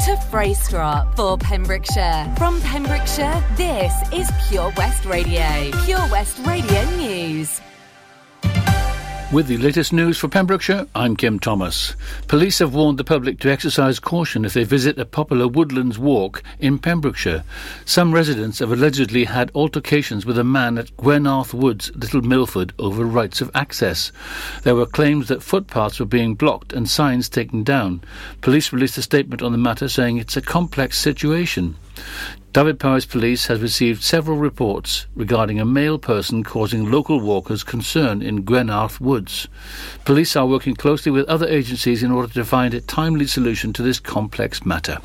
To 0.00 0.16
Freystrop 0.30 1.16
for 1.16 1.38
Pembrokeshire. 1.38 2.30
From 2.36 2.60
Pembrokeshire, 2.60 3.42
this 3.56 3.92
is 4.12 4.30
Pure 4.48 4.72
West 4.76 5.04
Radio. 5.06 5.70
Pure 5.84 6.10
West 6.10 6.38
Radio 6.44 6.84
News. 6.96 7.60
With 9.34 9.48
the 9.48 9.58
latest 9.58 9.92
news 9.92 10.16
for 10.16 10.28
Pembrokeshire, 10.28 10.86
I'm 10.94 11.16
Kim 11.16 11.40
Thomas. 11.40 11.96
Police 12.28 12.60
have 12.60 12.72
warned 12.72 12.98
the 12.98 13.02
public 13.02 13.40
to 13.40 13.50
exercise 13.50 13.98
caution 13.98 14.44
if 14.44 14.54
they 14.54 14.62
visit 14.62 14.96
a 14.96 15.04
popular 15.04 15.48
woodlands 15.48 15.98
walk 15.98 16.40
in 16.60 16.78
Pembrokeshire. 16.78 17.42
Some 17.84 18.14
residents 18.14 18.60
have 18.60 18.70
allegedly 18.70 19.24
had 19.24 19.50
altercations 19.52 20.24
with 20.24 20.38
a 20.38 20.44
man 20.44 20.78
at 20.78 20.96
Gwenarth 20.98 21.52
Woods, 21.52 21.90
Little 21.96 22.22
Milford, 22.22 22.74
over 22.78 23.04
rights 23.04 23.40
of 23.40 23.50
access. 23.56 24.12
There 24.62 24.76
were 24.76 24.86
claims 24.86 25.26
that 25.26 25.42
footpaths 25.42 25.98
were 25.98 26.06
being 26.06 26.36
blocked 26.36 26.72
and 26.72 26.88
signs 26.88 27.28
taken 27.28 27.64
down. 27.64 28.02
Police 28.40 28.72
released 28.72 28.98
a 28.98 29.02
statement 29.02 29.42
on 29.42 29.50
the 29.50 29.58
matter 29.58 29.88
saying 29.88 30.18
it's 30.18 30.36
a 30.36 30.42
complex 30.42 30.96
situation. 30.96 31.74
Dyfed-Powys 32.54 33.06
Police 33.06 33.46
has 33.46 33.60
received 33.60 34.04
several 34.04 34.36
reports 34.36 35.06
regarding 35.16 35.58
a 35.58 35.64
male 35.64 35.98
person 35.98 36.44
causing 36.44 36.88
local 36.88 37.18
walkers 37.18 37.64
concern 37.64 38.22
in 38.22 38.44
Gwenarth 38.44 39.00
Woods. 39.00 39.48
Police 40.04 40.36
are 40.36 40.46
working 40.46 40.76
closely 40.76 41.10
with 41.10 41.28
other 41.28 41.48
agencies 41.48 42.04
in 42.04 42.12
order 42.12 42.32
to 42.32 42.44
find 42.44 42.72
a 42.72 42.80
timely 42.80 43.26
solution 43.26 43.72
to 43.72 43.82
this 43.82 43.98
complex 43.98 44.64
matter. 44.64 44.98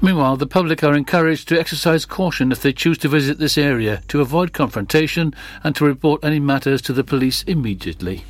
Meanwhile, 0.00 0.38
the 0.38 0.46
public 0.46 0.82
are 0.82 0.94
encouraged 0.94 1.46
to 1.48 1.60
exercise 1.60 2.06
caution 2.06 2.52
if 2.52 2.62
they 2.62 2.72
choose 2.72 2.96
to 2.98 3.08
visit 3.08 3.38
this 3.38 3.58
area 3.58 4.00
to 4.08 4.22
avoid 4.22 4.54
confrontation 4.54 5.34
and 5.62 5.76
to 5.76 5.84
report 5.84 6.24
any 6.24 6.40
matters 6.40 6.80
to 6.82 6.94
the 6.94 7.04
police 7.04 7.42
immediately. 7.42 8.24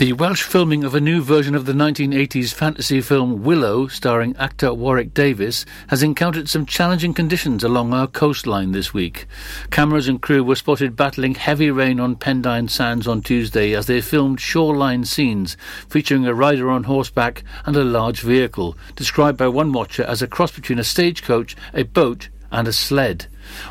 The 0.00 0.14
Welsh 0.14 0.44
filming 0.44 0.82
of 0.82 0.94
a 0.94 1.00
new 1.00 1.20
version 1.20 1.54
of 1.54 1.66
the 1.66 1.74
1980s 1.74 2.54
fantasy 2.54 3.02
film 3.02 3.42
Willow, 3.42 3.86
starring 3.86 4.34
actor 4.38 4.72
Warwick 4.72 5.12
Davis, 5.12 5.66
has 5.88 6.02
encountered 6.02 6.48
some 6.48 6.64
challenging 6.64 7.12
conditions 7.12 7.62
along 7.62 7.92
our 7.92 8.06
coastline 8.06 8.72
this 8.72 8.94
week. 8.94 9.26
Cameras 9.70 10.08
and 10.08 10.22
crew 10.22 10.42
were 10.42 10.56
spotted 10.56 10.96
battling 10.96 11.34
heavy 11.34 11.70
rain 11.70 12.00
on 12.00 12.16
Pendine 12.16 12.70
Sands 12.70 13.06
on 13.06 13.20
Tuesday 13.20 13.74
as 13.74 13.88
they 13.88 14.00
filmed 14.00 14.40
shoreline 14.40 15.04
scenes 15.04 15.58
featuring 15.86 16.24
a 16.24 16.32
rider 16.32 16.70
on 16.70 16.84
horseback 16.84 17.44
and 17.66 17.76
a 17.76 17.84
large 17.84 18.22
vehicle, 18.22 18.78
described 18.96 19.36
by 19.36 19.48
one 19.48 19.70
watcher 19.70 20.04
as 20.04 20.22
a 20.22 20.26
cross 20.26 20.52
between 20.52 20.78
a 20.78 20.82
stagecoach, 20.82 21.54
a 21.74 21.82
boat, 21.82 22.30
and 22.50 22.66
a 22.66 22.72
sled. 22.72 23.26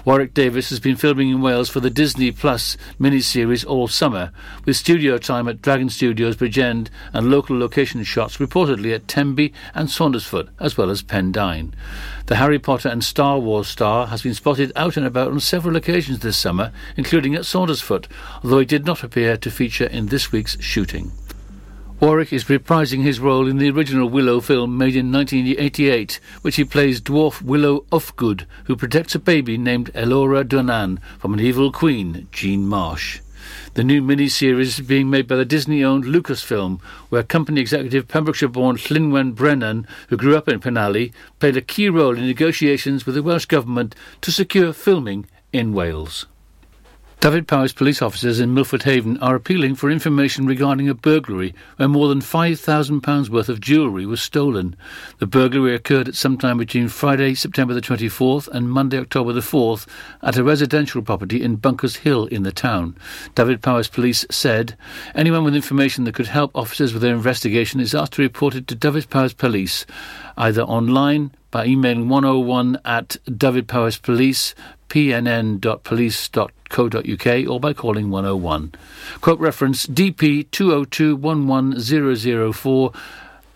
Warwick 0.05 0.33
Davis 0.33 0.69
has 0.69 0.79
been 0.79 0.95
filming 0.95 1.29
in 1.29 1.41
Wales 1.41 1.69
for 1.69 1.79
the 1.79 1.89
Disney 1.89 2.31
Plus 2.31 2.77
miniseries 2.99 3.65
all 3.65 3.87
summer, 3.87 4.31
with 4.65 4.77
studio 4.77 5.17
time 5.17 5.47
at 5.47 5.61
Dragon 5.61 5.89
Studios 5.89 6.35
Bridgend 6.35 6.89
and 7.13 7.29
local 7.29 7.57
location 7.57 8.03
shots 8.03 8.37
reportedly 8.37 8.93
at 8.93 9.07
Tenby 9.07 9.53
and 9.73 9.89
Saundersfoot, 9.89 10.49
as 10.59 10.77
well 10.77 10.89
as 10.89 11.03
Pendine. 11.03 11.73
The 12.27 12.35
Harry 12.35 12.59
Potter 12.59 12.89
and 12.89 13.03
Star 13.03 13.39
Wars 13.39 13.67
star 13.67 14.07
has 14.07 14.21
been 14.21 14.33
spotted 14.33 14.71
out 14.75 14.97
and 14.97 15.05
about 15.05 15.31
on 15.31 15.39
several 15.39 15.75
occasions 15.75 16.19
this 16.19 16.37
summer, 16.37 16.71
including 16.95 17.35
at 17.35 17.41
Saundersfoot, 17.41 18.07
although 18.43 18.59
he 18.59 18.65
did 18.65 18.85
not 18.85 19.03
appear 19.03 19.37
to 19.37 19.51
feature 19.51 19.85
in 19.87 20.07
this 20.07 20.31
week's 20.31 20.61
shooting. 20.61 21.11
Warwick 21.99 22.31
is 22.31 22.45
reprising 22.45 23.01
his 23.01 23.19
role 23.19 23.45
in 23.45 23.57
the 23.57 23.69
original 23.69 24.07
Willow 24.07 24.39
film 24.39 24.77
made 24.77 24.95
in 24.95 25.11
1988, 25.11 26.21
which 26.41 26.55
he 26.55 26.63
plays 26.63 27.01
dwarf 27.01 27.41
Willow 27.41 27.81
Ufgood, 27.91 28.45
who 28.65 28.77
protects 28.77 29.15
a 29.15 29.19
baby 29.19 29.57
named 29.57 29.91
Elora 29.93 30.45
Danan 30.45 30.99
from 31.19 31.33
an 31.33 31.41
evil 31.41 31.73
queen, 31.73 32.29
Jean 32.31 32.65
Marsh. 32.65 33.19
The 33.73 33.83
new 33.83 34.01
mini-series 34.01 34.79
is 34.79 34.87
being 34.87 35.09
made 35.09 35.27
by 35.27 35.35
the 35.35 35.43
Disney-owned 35.43 36.05
Lucasfilm, 36.05 36.79
where 37.09 37.21
company 37.21 37.59
executive 37.59 38.07
Pembrokeshire-born 38.07 38.77
Lynwen 38.77 39.35
Brennan, 39.35 39.85
who 40.07 40.15
grew 40.15 40.37
up 40.37 40.47
in 40.47 40.61
Penally, 40.61 41.11
played 41.39 41.57
a 41.57 41.61
key 41.61 41.89
role 41.89 42.17
in 42.17 42.25
negotiations 42.25 43.05
with 43.05 43.15
the 43.15 43.23
Welsh 43.23 43.45
Government 43.45 43.93
to 44.21 44.31
secure 44.31 44.71
filming 44.71 45.27
in 45.51 45.73
Wales. 45.73 46.27
Dyfed-Powys 47.21 47.73
police 47.73 48.01
officers 48.01 48.39
in 48.39 48.53
Milford 48.53 48.83
Haven 48.83 49.17
are 49.17 49.35
appealing 49.35 49.75
for 49.75 49.91
information 49.91 50.45
regarding 50.45 50.87
a 50.87 50.93
burglary 50.93 51.53
where 51.75 51.89
more 51.89 52.07
than 52.07 52.21
£5,000 52.21 53.29
worth 53.29 53.49
of 53.49 53.59
jewellery 53.59 54.05
was 54.05 54.21
stolen. 54.21 54.73
The 55.17 55.27
burglary 55.27 55.75
occurred 55.75 56.07
at 56.07 56.15
some 56.15 56.37
time 56.37 56.57
between 56.57 56.87
Friday, 56.87 57.35
September 57.35 57.73
the 57.73 57.81
24th 57.81 58.47
and 58.47 58.71
Monday, 58.71 58.97
October 58.97 59.33
the 59.33 59.41
4th 59.41 59.85
at 60.21 60.37
a 60.37 60.45
residential 60.45 61.01
property 61.01 61.43
in 61.43 61.57
Bunkers 61.57 61.97
Hill 61.97 62.27
in 62.27 62.43
the 62.43 62.53
town. 62.53 62.95
Dyfed-Powys 63.35 63.89
police 63.89 64.25
said 64.31 64.77
anyone 65.13 65.43
with 65.43 65.55
information 65.55 66.05
that 66.05 66.15
could 66.15 66.27
help 66.27 66.55
officers 66.55 66.93
with 66.93 67.01
their 67.01 67.13
investigation 67.13 67.81
is 67.81 67.93
asked 67.93 68.13
to 68.13 68.21
report 68.21 68.55
it 68.55 68.65
to 68.67 68.75
Dyfed-Powys 68.75 69.33
police 69.33 69.85
either 70.37 70.61
online 70.61 71.31
by 71.51 71.65
emailing 71.65 72.07
101 72.07 72.79
at 72.85 73.17
Dyfed-Powys 73.25 73.97
police 73.97 74.55
pnn.police.co.uk 74.89 77.49
or 77.49 77.59
by 77.59 77.73
calling 77.73 78.09
101. 78.09 78.73
Quote 79.21 79.39
reference 79.39 79.87
DP 79.87 80.47
2021104 80.49 82.95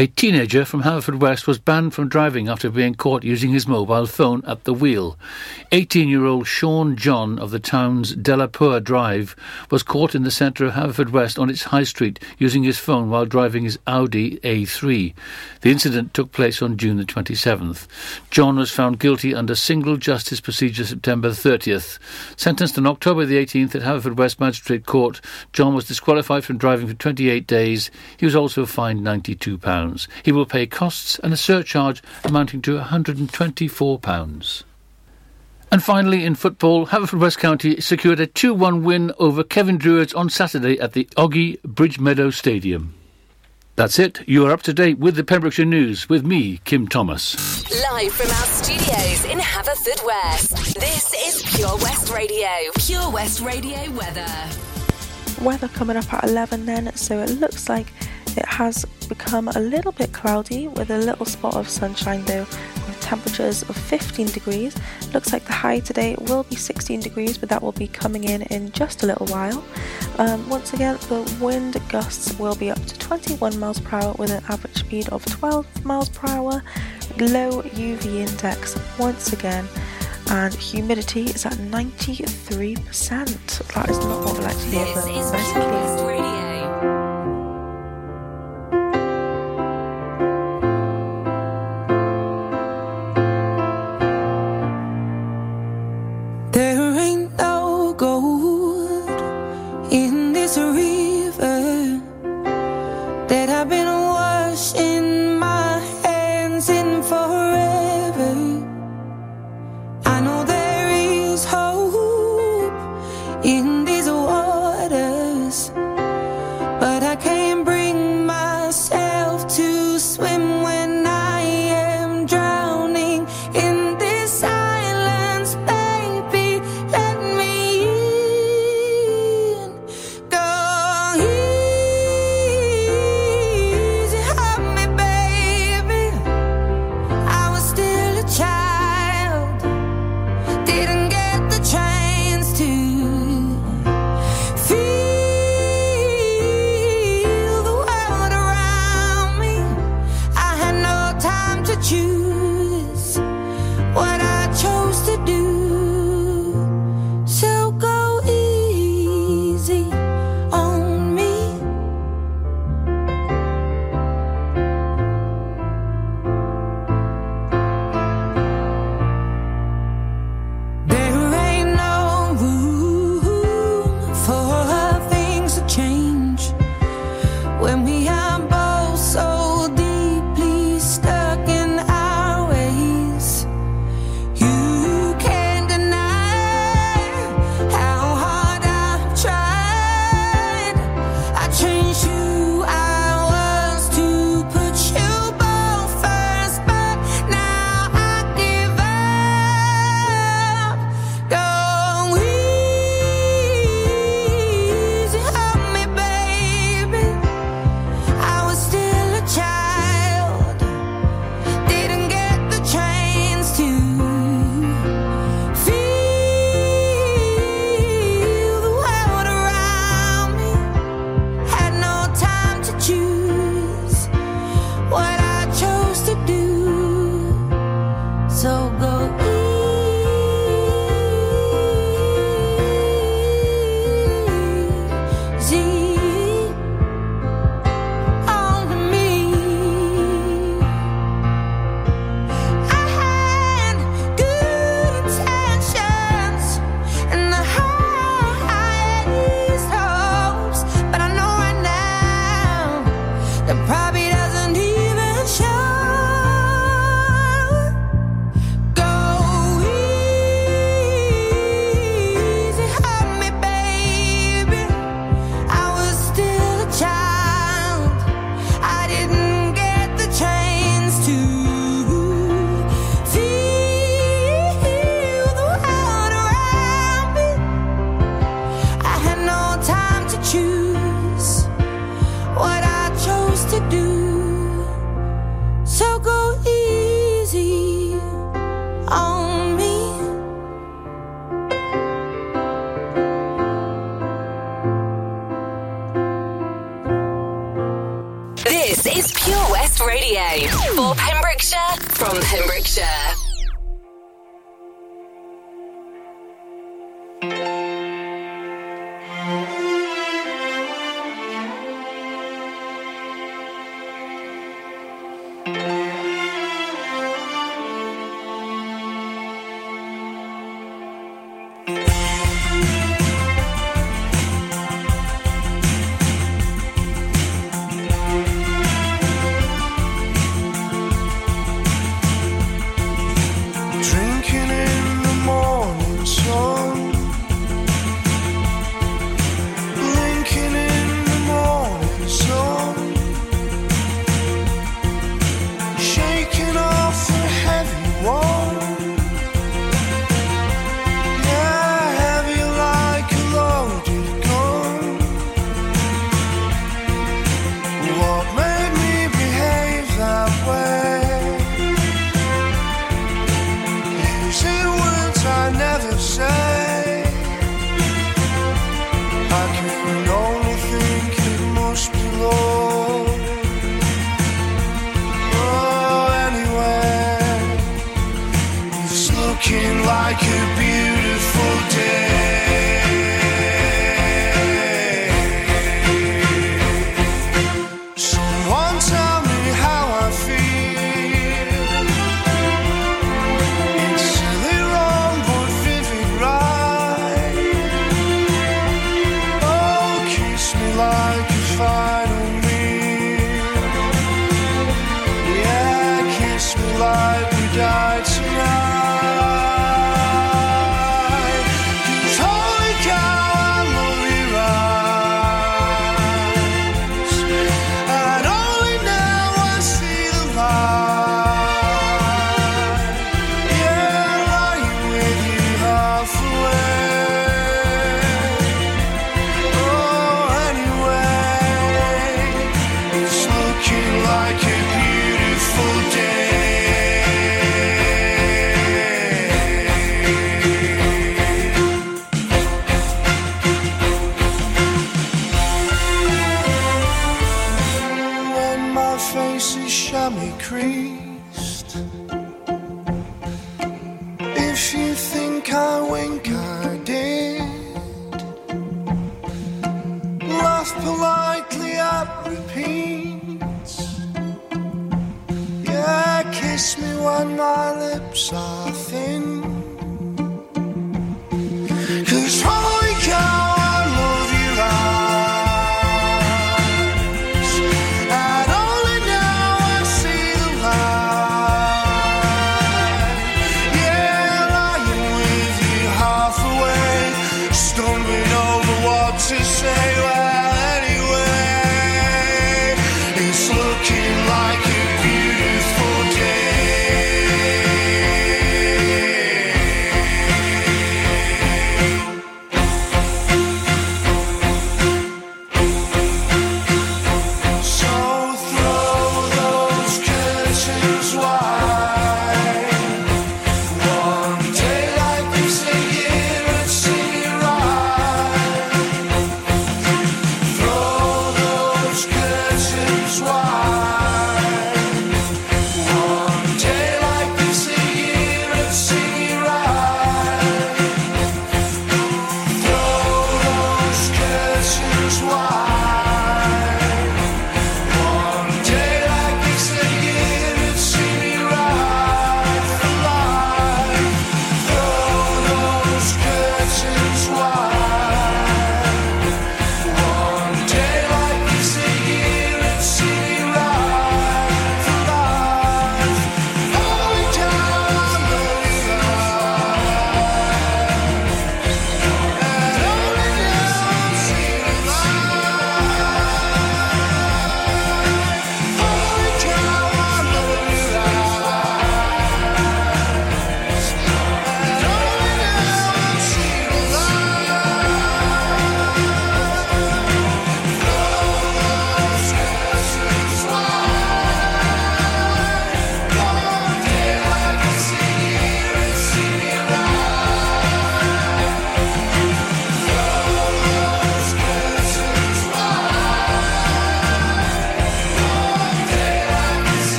A 0.00 0.06
teenager 0.06 0.64
from 0.64 0.82
Haverfordwest 0.82 1.46
was 1.46 1.58
banned 1.58 1.92
from 1.92 2.08
driving 2.08 2.48
after 2.48 2.70
being 2.70 2.94
caught 2.94 3.22
using 3.22 3.50
his 3.50 3.68
mobile 3.68 4.06
phone 4.06 4.42
at 4.46 4.64
the 4.64 4.72
wheel. 4.72 5.18
18-year-old 5.72 6.46
Sean 6.46 6.96
John 6.96 7.38
of 7.38 7.50
the 7.50 7.58
town's 7.58 8.16
Delapoer 8.16 8.82
Drive 8.82 9.36
was 9.70 9.82
caught 9.82 10.14
in 10.14 10.22
the 10.22 10.30
centre 10.30 10.64
of 10.64 10.72
Haverfordwest 10.72 11.38
on 11.38 11.50
its 11.50 11.64
high 11.64 11.82
street 11.84 12.18
using 12.38 12.62
his 12.62 12.78
phone 12.78 13.10
while 13.10 13.26
driving 13.26 13.64
his 13.64 13.78
Audi 13.86 14.38
A3. 14.38 15.12
The 15.60 15.70
incident 15.70 16.14
took 16.14 16.32
place 16.32 16.62
on 16.62 16.78
June 16.78 16.96
the 16.96 17.04
27th. 17.04 17.86
John 18.30 18.56
was 18.56 18.70
found 18.70 19.00
guilty 19.00 19.34
under 19.34 19.54
single 19.54 19.98
justice 19.98 20.40
procedure 20.40 20.86
September 20.86 21.28
30th. 21.28 21.98
Sentenced 22.38 22.78
on 22.78 22.86
October 22.86 23.26
the 23.26 23.36
18th 23.36 23.74
at 23.74 23.82
Haverfordwest 23.82 24.40
Magistrate 24.40 24.86
Court, 24.86 25.20
John 25.52 25.74
was 25.74 25.84
disqualified 25.84 26.46
from 26.46 26.56
driving 26.56 26.88
for 26.88 26.94
28 26.94 27.46
days. 27.46 27.90
He 28.16 28.24
was 28.24 28.34
also 28.34 28.64
fined 28.64 29.00
£92. 29.00 29.89
He 30.22 30.32
will 30.32 30.46
pay 30.46 30.66
costs 30.66 31.18
and 31.18 31.32
a 31.32 31.36
surcharge 31.36 32.02
amounting 32.24 32.62
to 32.62 32.78
£124. 32.78 34.64
And 35.72 35.82
finally, 35.82 36.24
in 36.24 36.34
football, 36.34 36.86
Haverfordwest 36.86 37.38
County 37.38 37.80
secured 37.80 38.18
a 38.18 38.26
2-1 38.26 38.82
win 38.82 39.12
over 39.18 39.44
Cefn 39.44 39.78
Druids 39.78 40.12
on 40.14 40.28
Saturday 40.28 40.78
at 40.80 40.94
the 40.94 41.04
Ogi 41.16 41.62
Bridge 41.62 42.00
Meadow 42.00 42.30
Stadium. 42.30 42.94
That's 43.76 43.98
it. 43.98 44.20
You 44.26 44.46
are 44.46 44.52
up 44.52 44.62
to 44.62 44.74
date 44.74 44.98
with 44.98 45.14
the 45.14 45.24
Pembrokeshire 45.24 45.64
News 45.64 46.08
with 46.08 46.26
me, 46.26 46.60
Kim 46.64 46.88
Thomas. 46.88 47.36
Live 47.92 48.12
from 48.12 48.28
our 48.28 48.46
studios 48.46 49.24
in 49.24 49.38
Haverfordwest, 49.38 50.74
this 50.74 51.14
is 51.14 51.56
Pure 51.56 51.76
West 51.76 52.12
Radio. 52.12 52.48
Pure 52.78 53.10
West 53.10 53.40
Radio 53.40 53.90
weather. 53.92 54.26
Weather 55.40 55.68
coming 55.68 55.96
up 55.96 56.12
at 56.12 56.24
11 56.24 56.66
then, 56.66 56.94
so 56.96 57.20
it 57.20 57.30
looks 57.38 57.68
like 57.68 57.92
it 58.40 58.46
has 58.46 58.84
become 59.08 59.48
a 59.48 59.60
little 59.60 59.92
bit 59.92 60.12
cloudy 60.12 60.68
with 60.68 60.90
a 60.90 60.98
little 60.98 61.26
spot 61.26 61.56
of 61.56 61.68
sunshine 61.68 62.24
though, 62.24 62.46
with 62.86 62.98
temperatures 63.00 63.62
of 63.62 63.76
15 63.76 64.28
degrees. 64.28 64.76
Looks 65.12 65.32
like 65.32 65.44
the 65.44 65.52
high 65.52 65.80
today 65.80 66.16
will 66.20 66.44
be 66.44 66.56
16 66.56 67.00
degrees, 67.00 67.38
but 67.38 67.48
that 67.48 67.62
will 67.62 67.72
be 67.72 67.86
coming 67.86 68.24
in 68.24 68.42
in 68.42 68.70
just 68.72 69.02
a 69.02 69.06
little 69.06 69.26
while. 69.26 69.64
Um, 70.18 70.48
once 70.48 70.72
again, 70.72 70.96
the 71.08 71.38
wind 71.40 71.80
gusts 71.88 72.38
will 72.38 72.56
be 72.56 72.70
up 72.70 72.84
to 72.86 72.98
21 72.98 73.58
miles 73.58 73.80
per 73.80 73.98
hour 73.98 74.14
with 74.18 74.30
an 74.30 74.42
average 74.48 74.76
speed 74.76 75.08
of 75.10 75.24
12 75.26 75.84
miles 75.84 76.08
per 76.08 76.28
hour. 76.28 76.62
Low 77.18 77.62
UV 77.62 78.28
index 78.28 78.78
once 78.98 79.32
again 79.32 79.68
and 80.30 80.54
humidity 80.54 81.24
is 81.24 81.44
at 81.44 81.54
93%. 81.54 83.74
That 83.74 83.90
is 83.90 83.98
not 83.98 84.24
what 84.24 84.38
we 84.38 84.44
like 84.44 84.56
to 84.56 84.66
hear, 84.66 84.86
but 84.94 86.09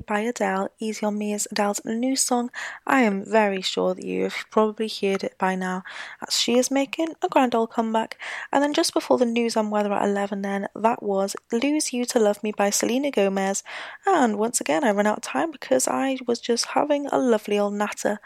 By 0.00 0.20
Adele. 0.20 0.70
Easy 0.78 1.06
on 1.06 1.16
Me 1.18 1.32
is 1.32 1.48
Adele's 1.50 1.80
new 1.84 2.16
song. 2.16 2.50
I 2.86 3.02
am 3.02 3.24
very 3.24 3.60
sure 3.60 3.94
that 3.94 4.04
you 4.04 4.24
have 4.24 4.44
probably 4.50 4.88
heard 4.88 5.24
it 5.24 5.36
by 5.38 5.54
now, 5.54 5.84
as 6.26 6.36
she 6.36 6.58
is 6.58 6.70
making 6.70 7.14
a 7.22 7.28
grand 7.28 7.54
old 7.54 7.70
comeback. 7.70 8.18
And 8.52 8.62
then 8.62 8.74
just 8.74 8.92
before 8.92 9.18
the 9.18 9.24
news 9.24 9.56
and 9.56 9.70
weather 9.70 9.92
at 9.92 10.08
11, 10.08 10.42
then 10.42 10.68
that 10.74 11.02
was 11.02 11.36
Lose 11.52 11.92
You 11.92 12.04
to 12.06 12.18
Love 12.18 12.42
Me 12.42 12.52
by 12.52 12.70
Selena 12.70 13.10
Gomez. 13.10 13.62
And 14.06 14.38
once 14.38 14.60
again, 14.60 14.84
I 14.84 14.90
ran 14.90 15.06
out 15.06 15.18
of 15.18 15.22
time 15.22 15.50
because 15.50 15.88
I 15.88 16.18
was 16.26 16.40
just 16.40 16.66
having 16.66 17.06
a 17.06 17.18
lovely 17.18 17.58
old 17.58 17.74
natter. 17.74 18.20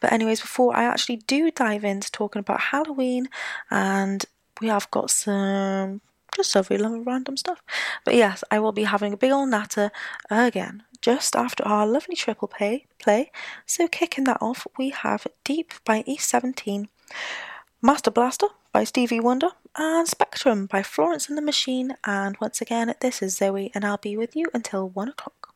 But, 0.00 0.12
anyways, 0.12 0.40
before 0.40 0.76
I 0.76 0.84
actually 0.84 1.16
do 1.16 1.50
dive 1.50 1.84
into 1.84 2.10
talking 2.12 2.40
about 2.40 2.60
Halloween, 2.60 3.28
and 3.70 4.24
we 4.60 4.68
have 4.68 4.90
got 4.90 5.10
some 5.10 6.00
just 6.34 6.50
so 6.50 6.62
little 6.68 7.02
random 7.02 7.36
stuff. 7.36 7.62
But 8.04 8.14
yes, 8.14 8.44
I 8.50 8.58
will 8.58 8.72
be 8.72 8.84
having 8.84 9.14
a 9.14 9.16
big 9.16 9.32
old 9.32 9.48
natter 9.48 9.90
again 10.28 10.82
just 11.06 11.36
after 11.36 11.64
our 11.64 11.86
lovely 11.86 12.16
triple 12.16 12.48
play. 12.48 12.84
Play. 12.98 13.30
So 13.64 13.86
kicking 13.86 14.24
that 14.24 14.38
off, 14.40 14.66
we 14.76 14.90
have 14.90 15.28
Deep 15.44 15.72
by 15.84 16.02
E17, 16.02 16.88
Master 17.80 18.10
Blaster 18.10 18.48
by 18.72 18.82
Stevie 18.82 19.20
Wonder, 19.20 19.50
and 19.76 20.08
Spectrum 20.08 20.66
by 20.66 20.82
Florence 20.82 21.28
and 21.28 21.38
the 21.38 21.42
Machine. 21.42 21.94
And 22.04 22.36
once 22.40 22.60
again, 22.60 22.92
this 23.00 23.22
is 23.22 23.36
Zoe, 23.36 23.70
and 23.72 23.84
I'll 23.84 23.98
be 23.98 24.16
with 24.16 24.34
you 24.34 24.48
until 24.52 24.88
one 24.88 25.08
o'clock. 25.08 25.54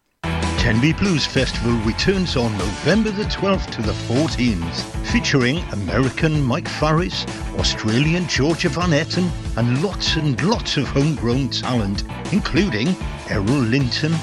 Tenby 0.60 0.92
Blues 0.92 1.26
Festival 1.26 1.72
returns 1.84 2.36
on 2.36 2.56
November 2.56 3.10
the 3.10 3.24
12th 3.24 3.72
to 3.72 3.82
the 3.82 3.96
14th, 4.06 4.84
featuring 5.06 5.58
American 5.72 6.40
Mike 6.44 6.68
Farris, 6.68 7.26
Australian 7.58 8.28
Georgia 8.28 8.68
Van 8.68 8.90
Etten, 8.90 9.28
and 9.56 9.82
lots 9.82 10.14
and 10.14 10.40
lots 10.44 10.76
of 10.76 10.86
homegrown 10.86 11.48
talent, 11.48 12.04
including 12.30 12.94
Errol 13.28 13.64
Linton, 13.74 14.14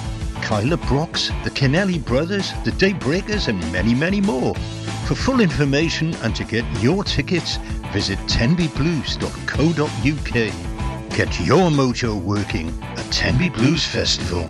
Kyla 0.42 0.78
Brox, 0.78 1.30
the 1.44 1.52
Kennelly 1.52 2.04
Brothers, 2.04 2.52
the 2.64 2.72
Daybreakers, 2.72 3.48
and 3.48 3.60
many, 3.72 3.94
many 3.94 4.22
more. 4.22 4.56
For 5.08 5.14
full 5.16 5.40
information 5.40 6.16
and 6.24 6.36
to 6.36 6.44
get 6.44 6.66
your 6.82 7.04
tickets, 7.04 7.58
visit 7.94 8.18
tenbyblues.co.uk. 8.28 11.16
Get 11.16 11.40
your 11.40 11.70
mojo 11.70 12.20
working 12.22 12.70
at 12.82 13.12
Tenby 13.12 13.50
Blues 13.50 13.86
Festival. 13.86 14.50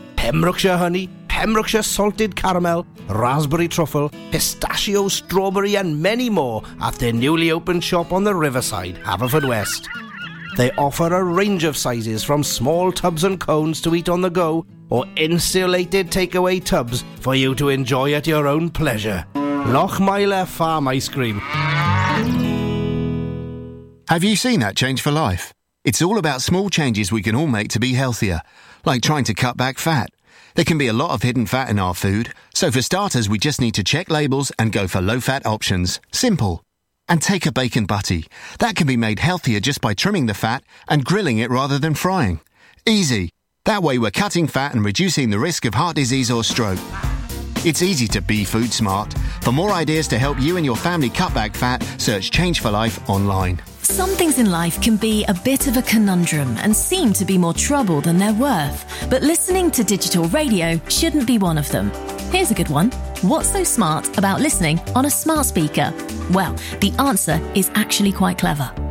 Pembrokeshire 0.21 0.77
honey, 0.77 1.09
Pembrokeshire 1.29 1.81
salted 1.81 2.35
caramel, 2.35 2.85
raspberry 3.09 3.67
truffle, 3.67 4.09
pistachio, 4.29 5.07
strawberry, 5.07 5.77
and 5.77 5.99
many 5.99 6.29
more 6.29 6.61
at 6.79 6.93
their 6.93 7.11
newly 7.11 7.49
opened 7.49 7.83
shop 7.83 8.11
on 8.13 8.23
the 8.23 8.35
riverside, 8.35 8.97
Haverfordwest. 8.97 9.87
They 10.57 10.69
offer 10.73 11.11
a 11.11 11.23
range 11.23 11.63
of 11.63 11.75
sizes 11.75 12.23
from 12.23 12.43
small 12.43 12.91
tubs 12.91 13.23
and 13.23 13.39
cones 13.39 13.81
to 13.81 13.95
eat 13.95 14.09
on 14.09 14.21
the 14.21 14.29
go 14.29 14.63
or 14.91 15.07
insulated 15.15 16.11
takeaway 16.11 16.63
tubs 16.63 17.03
for 17.19 17.33
you 17.33 17.55
to 17.55 17.69
enjoy 17.69 18.13
at 18.13 18.27
your 18.27 18.45
own 18.45 18.69
pleasure. 18.69 19.25
Lochmeyler 19.33 20.45
Farm 20.45 20.87
Ice 20.89 21.09
Cream. 21.09 21.39
Have 24.07 24.23
you 24.23 24.35
seen 24.35 24.59
that 24.59 24.75
change 24.75 25.01
for 25.01 25.09
life? 25.09 25.51
It's 25.83 26.03
all 26.03 26.19
about 26.19 26.43
small 26.43 26.69
changes 26.69 27.11
we 27.11 27.23
can 27.23 27.33
all 27.33 27.47
make 27.47 27.69
to 27.69 27.79
be 27.79 27.93
healthier, 27.93 28.41
like 28.85 29.01
trying 29.01 29.23
to 29.25 29.33
cut 29.33 29.57
back 29.57 29.77
fat. 29.77 30.09
There 30.55 30.65
can 30.65 30.77
be 30.77 30.87
a 30.87 30.93
lot 30.93 31.11
of 31.11 31.21
hidden 31.21 31.45
fat 31.45 31.69
in 31.69 31.79
our 31.79 31.93
food, 31.93 32.33
so 32.53 32.71
for 32.71 32.81
starters, 32.81 33.29
we 33.29 33.39
just 33.39 33.61
need 33.61 33.73
to 33.75 33.83
check 33.83 34.09
labels 34.09 34.51
and 34.59 34.71
go 34.71 34.87
for 34.87 35.01
low 35.01 35.19
fat 35.19 35.45
options. 35.45 35.99
Simple. 36.11 36.63
And 37.07 37.21
take 37.21 37.45
a 37.45 37.51
bacon 37.51 37.85
butty. 37.85 38.27
That 38.59 38.75
can 38.75 38.87
be 38.87 38.97
made 38.97 39.19
healthier 39.19 39.59
just 39.59 39.81
by 39.81 39.93
trimming 39.93 40.25
the 40.25 40.33
fat 40.33 40.63
and 40.87 41.05
grilling 41.05 41.37
it 41.37 41.49
rather 41.49 41.79
than 41.79 41.93
frying. 41.93 42.41
Easy. 42.85 43.29
That 43.65 43.83
way, 43.83 43.97
we're 43.99 44.11
cutting 44.11 44.47
fat 44.47 44.73
and 44.73 44.83
reducing 44.83 45.29
the 45.29 45.39
risk 45.39 45.65
of 45.65 45.73
heart 45.73 45.95
disease 45.95 46.31
or 46.31 46.43
stroke. 46.43 46.79
It's 47.63 47.83
easy 47.83 48.07
to 48.07 48.21
be 48.21 48.43
food 48.43 48.73
smart. 48.73 49.13
For 49.41 49.51
more 49.51 49.71
ideas 49.71 50.07
to 50.09 50.17
help 50.17 50.39
you 50.41 50.57
and 50.57 50.65
your 50.65 50.75
family 50.75 51.09
cut 51.09 51.33
back 51.33 51.55
fat, 51.55 51.83
search 51.97 52.31
Change 52.31 52.59
for 52.59 52.71
Life 52.71 53.07
online. 53.09 53.61
Some 53.91 54.11
things 54.11 54.39
in 54.39 54.49
life 54.49 54.81
can 54.81 54.95
be 54.95 55.25
a 55.25 55.33
bit 55.33 55.67
of 55.67 55.75
a 55.75 55.81
conundrum 55.81 56.55
and 56.59 56.73
seem 56.73 57.11
to 57.11 57.25
be 57.25 57.37
more 57.37 57.53
trouble 57.53 57.99
than 57.99 58.17
they're 58.17 58.33
worth. 58.33 58.85
But 59.09 59.21
listening 59.21 59.69
to 59.71 59.83
digital 59.83 60.29
radio 60.29 60.79
shouldn't 60.87 61.27
be 61.27 61.37
one 61.37 61.57
of 61.57 61.69
them. 61.71 61.91
Here's 62.31 62.51
a 62.51 62.55
good 62.55 62.69
one. 62.69 62.91
What's 63.21 63.49
so 63.49 63.65
smart 63.65 64.17
about 64.17 64.39
listening 64.39 64.79
on 64.95 65.07
a 65.07 65.09
smart 65.09 65.45
speaker? 65.45 65.93
Well, 66.31 66.55
the 66.79 66.93
answer 66.99 67.41
is 67.53 67.69
actually 67.75 68.13
quite 68.13 68.37
clever. 68.37 68.71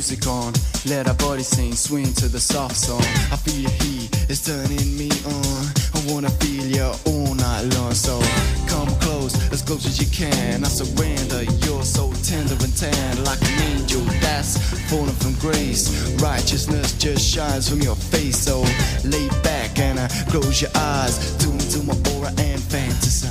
Music 0.00 0.26
on. 0.26 0.52
Let 0.86 1.06
our 1.08 1.14
body 1.14 1.42
sing, 1.42 1.74
swing 1.74 2.12
to 2.14 2.28
the 2.28 2.40
soft 2.40 2.76
song. 2.76 3.02
I 3.30 3.36
feel 3.36 3.60
your 3.60 3.70
heat, 3.82 4.08
it's 4.28 4.40
turning 4.44 4.96
me 4.96 5.10
on. 5.26 5.62
I 5.94 6.12
wanna 6.12 6.30
feel 6.40 6.66
you 6.66 6.90
all 7.06 7.34
night 7.34 7.62
long. 7.76 7.92
So 7.92 8.18
come 8.66 8.88
close, 9.00 9.34
as 9.52 9.62
close 9.62 9.86
as 9.86 10.00
you 10.00 10.08
can. 10.10 10.64
I 10.64 10.68
surrender, 10.68 11.44
you're 11.64 11.84
so 11.84 12.12
tender 12.24 12.56
and 12.64 12.76
tan, 12.76 13.24
like 13.24 13.40
an 13.42 13.60
angel 13.72 14.00
that's 14.24 14.56
falling 14.90 15.14
from 15.22 15.34
grace. 15.34 15.84
Righteousness 16.20 16.92
just 16.98 17.22
shines 17.22 17.68
from 17.68 17.80
your 17.80 17.96
face. 17.96 18.38
So 18.38 18.64
lay 19.04 19.28
back 19.42 19.78
and 19.78 19.98
uh, 19.98 20.08
close 20.30 20.62
your 20.62 20.72
eyes. 20.74 21.36
Tune 21.38 21.60
into 21.60 21.82
my 21.84 21.94
aura 22.14 22.32
and 22.38 22.60
fantasize. 22.60 23.28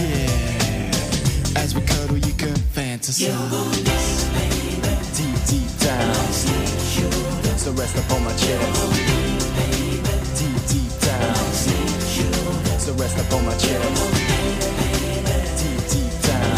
Yeah. 0.00 1.60
As 1.62 1.74
we 1.74 1.82
to 3.04 3.12
sleep. 3.12 3.36
Deep, 5.12 5.36
deep 5.46 5.70
down. 5.78 6.14
So 7.58 7.72
rest 7.72 7.98
upon 7.98 8.24
my 8.24 8.32
chest. 8.32 8.96
Deep, 10.38 10.56
deep 10.70 10.92
down. 11.00 11.36
So 12.78 12.92
rest 12.94 13.18
upon 13.18 13.44
my 13.44 13.52
chest. 13.56 13.84
Deep, 15.60 15.82
deep 15.92 16.14
down. 16.22 16.56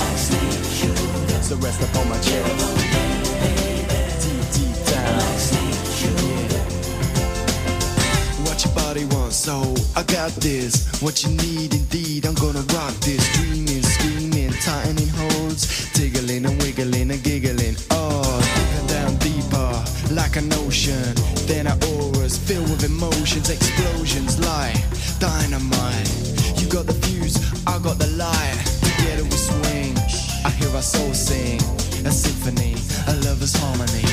So 1.42 1.56
rest 1.56 1.82
upon 1.82 2.09
my 2.09 2.18
chest. 2.20 2.76
Deep, 4.22 4.46
deep 4.54 4.78
down. 4.87 5.18
What 8.46 8.64
your 8.64 8.74
body 8.74 9.04
wants, 9.06 9.37
so 9.37 9.74
I 9.96 10.04
got 10.04 10.30
this. 10.37 11.02
What 11.02 11.24
you 11.24 11.30
need, 11.30 11.74
indeed, 11.74 12.24
I'm 12.24 12.35
gonna 12.35 12.62
rock 12.72 12.94
this. 13.00 13.26
Dreaming 13.35 13.76
tightening 14.57 15.09
holds, 15.09 15.90
tiggling 15.92 16.45
and 16.47 16.61
wiggling 16.62 17.11
and 17.11 17.23
giggling. 17.23 17.77
Oh, 17.90 18.40
deeper 18.55 18.87
down 18.88 19.16
deeper, 19.16 20.14
like 20.14 20.37
an 20.37 20.53
ocean. 20.53 21.14
Then 21.47 21.66
our 21.66 21.79
auras 21.92 22.38
filled 22.38 22.71
with 22.71 22.85
emotions, 22.85 23.51
explosions, 23.51 24.38
light, 24.38 24.83
dynamite. 25.19 26.09
You 26.61 26.69
got 26.69 26.87
the 26.87 26.95
fuse, 27.07 27.37
I 27.66 27.79
got 27.79 27.99
the 27.99 28.09
light. 28.16 28.59
Together 28.83 29.25
we 29.25 29.37
swing. 29.37 29.97
I 30.45 30.51
hear 30.51 30.71
our 30.75 30.83
soul 30.83 31.12
sing, 31.12 31.61
a 32.07 32.11
symphony, 32.11 32.77
a 33.09 33.14
lover's 33.25 33.55
harmony. 33.57 34.06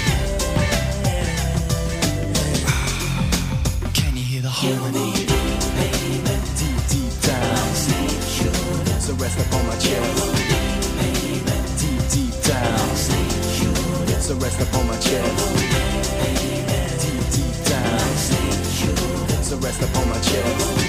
So 14.54 14.60
rest 14.60 14.70
upon 14.70 14.88
my 14.88 14.98
chest. 15.00 15.56
Deep, 17.02 17.32
deep 17.32 17.66
down. 17.66 18.00
So 19.42 19.58
rest 19.58 19.82
upon 19.82 20.10
my 20.10 20.20
chest. 20.20 20.83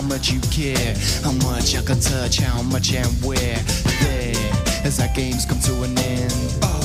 How 0.00 0.06
much 0.06 0.32
you 0.32 0.40
care, 0.40 0.94
how 1.22 1.32
much 1.46 1.76
I 1.76 1.82
can 1.82 2.00
touch, 2.00 2.38
how 2.38 2.62
much 2.62 2.94
and 2.94 3.06
where. 3.22 3.58
There, 4.00 4.34
as 4.82 4.98
our 4.98 5.08
games 5.14 5.44
come 5.44 5.60
to 5.60 5.82
an 5.82 5.98
end. 5.98 6.32
Oh, 6.62 6.79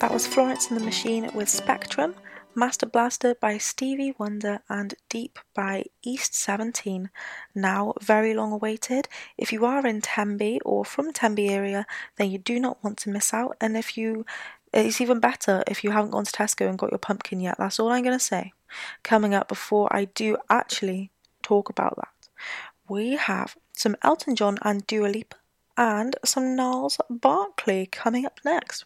That 0.00 0.12
was 0.12 0.26
Florence 0.26 0.70
and 0.70 0.80
the 0.80 0.84
Machine 0.84 1.30
with 1.34 1.48
Spectrum. 1.48 2.14
Master 2.54 2.86
Blaster 2.86 3.34
by 3.34 3.58
Stevie 3.58 4.14
Wonder 4.16 4.60
and 4.70 4.94
Deep 5.10 5.38
by 5.52 5.84
East 6.02 6.34
17. 6.34 7.10
Now, 7.54 7.92
very 8.00 8.32
long 8.32 8.50
awaited. 8.50 9.08
If 9.36 9.52
you 9.52 9.66
are 9.66 9.86
in 9.86 10.00
Tenby 10.00 10.60
or 10.64 10.86
from 10.86 11.12
Tenby 11.12 11.50
area, 11.50 11.86
then 12.16 12.30
you 12.30 12.38
do 12.38 12.58
not 12.58 12.82
want 12.82 12.96
to 12.98 13.10
miss 13.10 13.34
out. 13.34 13.58
And 13.60 13.76
if 13.76 13.98
you, 13.98 14.24
it's 14.72 15.02
even 15.02 15.20
better 15.20 15.62
if 15.66 15.84
you 15.84 15.90
haven't 15.90 16.12
gone 16.12 16.24
to 16.24 16.32
Tesco 16.32 16.66
and 16.66 16.78
got 16.78 16.92
your 16.92 16.98
pumpkin 16.98 17.40
yet. 17.40 17.56
That's 17.58 17.78
all 17.78 17.90
I'm 17.90 18.02
going 18.02 18.18
to 18.18 18.24
say. 18.24 18.54
Coming 19.02 19.34
up 19.34 19.48
before 19.48 19.94
I 19.94 20.06
do 20.06 20.38
actually 20.48 21.10
talk 21.42 21.68
about 21.68 21.96
that, 21.96 22.08
we 22.88 23.16
have 23.16 23.56
some 23.72 23.96
Elton 24.02 24.36
John 24.36 24.58
and 24.62 24.86
Dua 24.86 25.08
Lipa 25.08 25.36
and 25.76 26.16
some 26.24 26.56
Gnarls 26.56 26.98
Barkley 27.10 27.86
coming 27.86 28.24
up 28.24 28.40
next. 28.44 28.84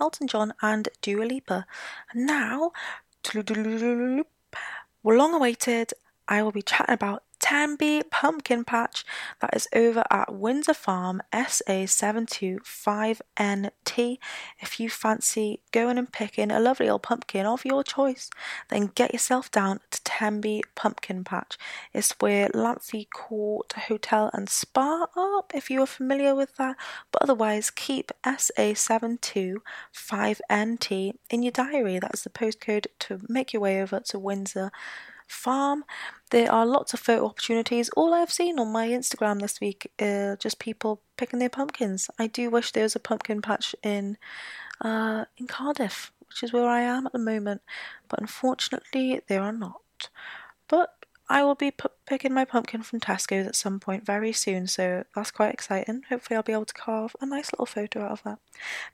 Elton 0.00 0.26
John 0.28 0.54
and 0.62 0.88
Dua 1.00 1.24
Lipa. 1.24 1.66
And 2.12 2.26
now, 2.26 2.72
long 5.16 5.34
awaited, 5.34 5.92
I 6.28 6.42
will 6.42 6.52
be 6.52 6.62
chatting 6.62 6.92
about 6.92 7.22
Tenby 7.38 8.02
Pumpkin 8.10 8.64
Patch 8.64 9.04
that 9.40 9.54
is 9.54 9.68
over 9.74 10.02
at 10.10 10.34
Windsor 10.34 10.72
Farm 10.74 11.22
SA725NT. 11.32 14.18
If 14.58 14.80
you 14.80 14.90
fancy 14.90 15.60
going 15.70 15.98
and 15.98 16.10
picking 16.10 16.50
a 16.50 16.58
lovely 16.58 16.88
old 16.88 17.02
pumpkin 17.02 17.46
of 17.46 17.64
your 17.64 17.84
choice, 17.84 18.28
then 18.68 18.90
get 18.94 19.12
yourself 19.12 19.48
down 19.50 19.80
to 19.90 20.02
Tenby 20.02 20.62
Pumpkin 20.74 21.24
Patch. 21.24 21.58
It's 21.92 22.14
where 22.20 22.48
Lamphey 22.48 23.10
Court 23.10 23.70
Hotel 23.72 24.30
and 24.32 24.48
Spa 24.48 25.08
are, 25.14 25.44
if 25.54 25.68
you 25.70 25.82
are 25.82 25.86
familiar 25.86 26.34
with 26.34 26.56
that, 26.56 26.76
but 27.12 27.22
otherwise 27.22 27.70
keep 27.70 28.10
SA725NT 28.24 31.12
in 31.30 31.42
your 31.42 31.52
diary. 31.52 31.98
That's 31.98 32.22
the 32.22 32.30
postcode 32.30 32.86
to 33.00 33.20
make 33.28 33.52
your 33.52 33.60
way 33.62 33.82
over 33.82 34.00
to 34.00 34.18
Windsor 34.18 34.72
farm. 35.26 35.84
There 36.30 36.50
are 36.50 36.66
lots 36.66 36.94
of 36.94 37.00
photo 37.00 37.26
opportunities. 37.26 37.88
All 37.90 38.14
I've 38.14 38.32
seen 38.32 38.58
on 38.58 38.72
my 38.72 38.88
Instagram 38.88 39.40
this 39.40 39.60
week 39.60 39.90
are 40.00 40.36
just 40.36 40.58
people 40.58 41.00
picking 41.16 41.38
their 41.38 41.48
pumpkins. 41.48 42.10
I 42.18 42.26
do 42.26 42.50
wish 42.50 42.72
there 42.72 42.82
was 42.82 42.96
a 42.96 43.00
pumpkin 43.00 43.42
patch 43.42 43.74
in 43.82 44.18
uh, 44.80 45.24
in 45.38 45.46
Cardiff, 45.46 46.12
which 46.28 46.42
is 46.42 46.52
where 46.52 46.68
I 46.68 46.80
am 46.80 47.06
at 47.06 47.12
the 47.12 47.18
moment, 47.18 47.62
but 48.08 48.20
unfortunately 48.20 49.20
there 49.28 49.42
are 49.42 49.52
not. 49.52 50.10
But 50.68 50.95
I 51.28 51.42
will 51.42 51.56
be 51.56 51.72
p- 51.72 51.88
picking 52.06 52.32
my 52.32 52.44
pumpkin 52.44 52.82
from 52.82 53.00
Tesco's 53.00 53.48
at 53.48 53.56
some 53.56 53.80
point 53.80 54.06
very 54.06 54.32
soon, 54.32 54.66
so 54.68 55.04
that's 55.14 55.32
quite 55.32 55.52
exciting. 55.52 56.02
Hopefully, 56.08 56.36
I'll 56.36 56.42
be 56.42 56.52
able 56.52 56.66
to 56.66 56.74
carve 56.74 57.16
a 57.20 57.26
nice 57.26 57.52
little 57.52 57.66
photo 57.66 58.04
out 58.04 58.12
of 58.12 58.22
that. 58.22 58.38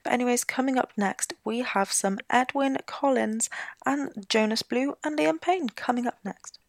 But, 0.03 0.13
anyways, 0.13 0.43
coming 0.43 0.77
up 0.77 0.93
next, 0.97 1.33
we 1.43 1.59
have 1.59 1.91
some 1.91 2.17
Edwyn 2.31 2.77
Collins 2.87 3.49
and 3.85 4.25
Jonas 4.29 4.63
Blue 4.63 4.95
and 5.03 5.17
Liam 5.17 5.39
Payne 5.39 5.69
coming 5.69 6.07
up 6.07 6.17
next. 6.23 6.59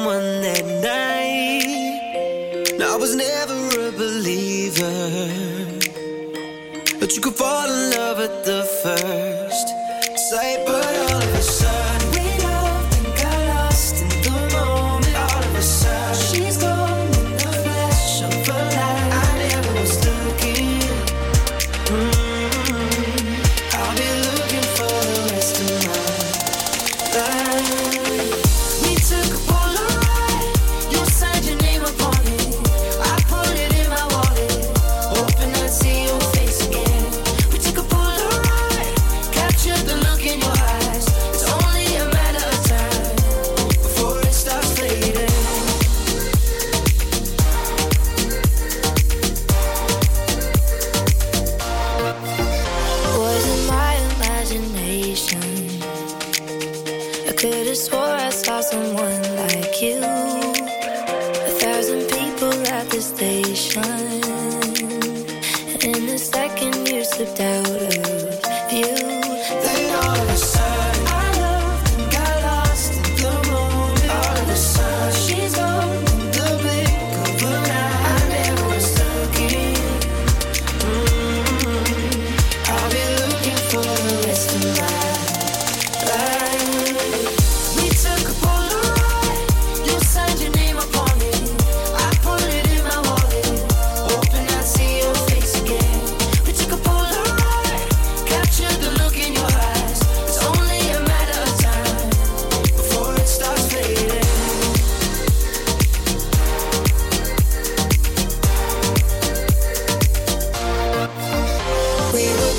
Someone 0.00 0.40
that 0.40 0.64
night. 0.82 2.00
I 2.82 2.96
was 2.96 3.14
never 3.14 3.60
a 3.88 3.92
believer. 3.92 4.98
But 6.98 7.14
you 7.14 7.20
could 7.20 7.34
fall 7.34 7.66
in 7.66 7.90
love 7.90 8.18
at 8.18 8.44
the 8.44 8.49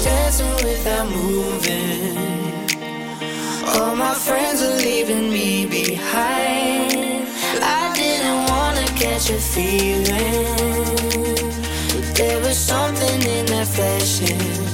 dancing 0.03 0.53
without 0.67 1.09
moving. 1.09 2.17
All 3.73 3.95
my 3.95 4.13
friends 4.13 4.61
are 4.61 4.77
leaving 4.77 5.29
me 5.29 5.65
behind. 5.65 7.27
I 7.61 7.93
didn't 7.95 8.41
wanna 8.51 8.87
catch 9.01 9.29
a 9.29 9.39
feeling, 9.39 10.45
but 11.93 12.15
there 12.15 12.39
was 12.39 12.57
something 12.57 13.21
in 13.21 13.45
that 13.47 13.67
flashing 13.67 14.70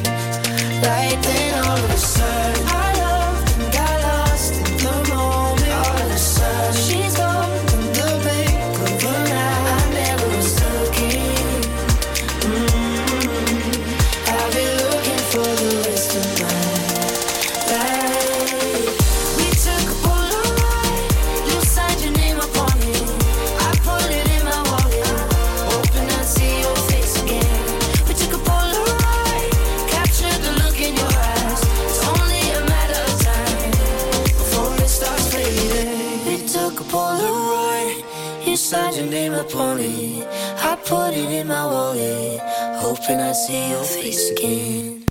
I'd 43.10 43.36
see 43.38 43.70
your 43.70 43.84
face 43.86 44.32
again. 44.32 45.05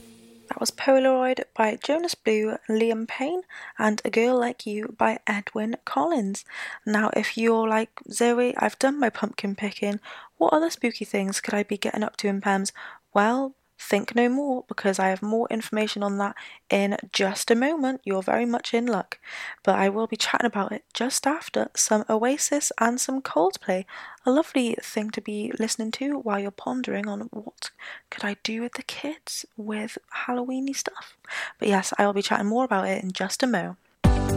That 0.49 0.61
was 0.61 0.71
Polaroid 0.71 1.45
by 1.55 1.79
Jonas 1.83 2.15
Blue, 2.15 2.59
Liam 2.69 3.09
Payne, 3.09 3.41
and 3.79 4.03
A 4.05 4.11
Girl 4.11 4.39
Like 4.39 4.67
You 4.67 4.95
by 4.99 5.19
Edwyn 5.27 5.77
Collins. 5.87 6.45
Now, 6.85 7.11
if 7.17 7.39
you're 7.39 7.67
like 7.67 7.89
Zoe, 8.11 8.55
I've 8.59 8.79
done 8.79 9.01
my 9.01 9.09
pumpkin 9.09 9.55
picking. 9.55 9.99
What 10.37 10.53
other 10.53 10.69
spooky 10.69 11.07
things 11.07 11.41
could 11.41 11.55
I 11.55 11.63
be 11.63 11.79
getting 11.79 12.03
up 12.03 12.19
to 12.19 12.29
in 12.29 12.43
Pembs? 12.43 12.71
Well, 13.15 13.55
think 13.79 14.15
no 14.15 14.29
more 14.29 14.65
because 14.69 14.99
I 14.99 15.09
have 15.09 15.23
more 15.23 15.47
information 15.51 16.03
on 16.03 16.19
that 16.19 16.35
in 16.71 16.97
just 17.13 17.51
a 17.51 17.55
moment. 17.55 18.01
You're 18.05 18.23
very 18.23 18.47
much 18.47 18.75
in 18.75 18.87
luck. 18.87 19.19
But 19.63 19.77
I 19.77 19.89
will 19.89 20.07
be 20.07 20.17
chatting 20.17 20.47
about 20.47 20.73
it 20.73 20.85
just 20.93 21.27
after 21.27 21.69
some 21.75 22.05
Oasis 22.09 22.73
and 22.79 23.01
some 23.01 23.23
Coldplay. 23.23 23.85
A 24.29 24.33
lovely 24.33 24.75
thing 24.83 25.11
to 25.13 25.21
be 25.21 25.53
listening 25.57 25.93
to 25.93 26.19
while 26.19 26.41
you're 26.41 26.51
pondering 26.51 27.07
on 27.07 27.21
what 27.31 27.71
could 28.11 28.25
I 28.25 28.37
do 28.43 28.61
with 28.61 28.73
the 28.73 28.83
kids 28.83 29.47
with 29.57 29.99
Halloweeny 30.27 30.75
stuff. 30.75 31.17
But 31.61 31.69
yes, 31.69 31.95
I 31.97 32.07
will 32.07 32.13
be 32.13 32.23
chatting 32.23 32.49
more 32.49 32.65
about 32.65 32.89
it 32.89 33.05
in 33.05 33.13
just 33.13 33.45
a 33.45 33.47
mo. 33.47 33.77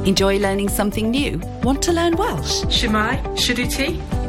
Enjoy 0.06 0.38
learning 0.38 0.70
something 0.70 1.10
new? 1.10 1.40
Want 1.64 1.82
to 1.82 1.92
learn 1.92 2.16
Welsh? 2.18 2.66
Shemai, 2.66 3.20
Shuduti. 3.36 4.29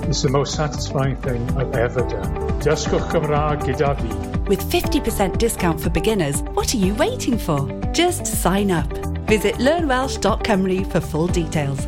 It's 0.09 0.21
the 0.21 0.29
most 0.29 0.55
satisfying 0.55 1.15
thing 1.17 1.41
I've 1.57 1.73
ever 1.75 2.01
done. 2.01 2.33
Dysgwch 2.61 3.11
Cymraeg 3.11 3.61
gyda 3.61 3.95
fi. 3.99 4.39
With 4.49 4.61
50% 4.71 5.37
discount 5.37 5.79
for 5.79 5.89
beginners, 5.89 6.41
what 6.53 6.73
are 6.73 6.77
you 6.77 6.93
waiting 6.95 7.37
for? 7.37 7.67
Just 7.93 8.25
sign 8.25 8.71
up. 8.71 8.89
Visit 9.27 9.55
learnwelsh.com 9.55 10.85
for 10.85 10.99
full 10.99 11.27
details. 11.27 11.87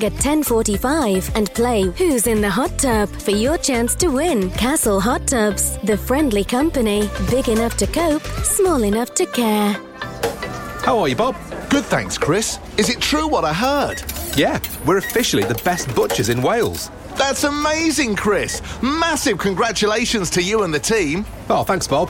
ring 0.01 0.11
at 0.11 0.19
10:45 0.19 1.31
and 1.35 1.53
play 1.53 1.83
Who's 1.97 2.27
in 2.27 2.41
the 2.41 2.49
Hot 2.49 2.77
Tub 2.77 3.09
for 3.09 3.31
your 3.31 3.57
chance 3.57 3.95
to 3.95 4.07
win 4.07 4.49
Castle 4.51 4.99
Hot 4.99 5.27
Tubs, 5.27 5.77
the 5.83 5.97
friendly 5.97 6.43
company, 6.43 7.09
big 7.29 7.49
enough 7.49 7.77
to 7.77 7.87
cope, 7.87 8.23
small 8.43 8.83
enough 8.83 9.13
to 9.15 9.25
care. 9.25 9.73
How 10.83 10.99
are 10.99 11.07
you, 11.07 11.15
Bob? 11.15 11.35
Good, 11.69 11.85
thanks, 11.85 12.17
Chris. 12.17 12.59
Is 12.77 12.89
it 12.89 12.99
true 12.99 13.27
what 13.27 13.45
I 13.45 13.53
heard? 13.53 14.03
Yeah, 14.35 14.59
we're 14.85 14.97
officially 14.97 15.43
the 15.43 15.61
best 15.63 15.93
butchers 15.95 16.29
in 16.29 16.41
Wales. 16.41 16.89
That's 17.17 17.43
amazing, 17.43 18.15
Chris. 18.15 18.61
Massive 18.81 19.37
congratulations 19.37 20.29
to 20.31 20.41
you 20.41 20.63
and 20.63 20.73
the 20.73 20.79
team. 20.79 21.25
Oh, 21.49 21.63
thanks, 21.63 21.87
Bob. 21.87 22.09